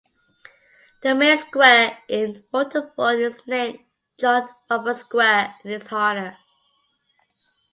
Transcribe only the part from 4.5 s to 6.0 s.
Roberts Square in his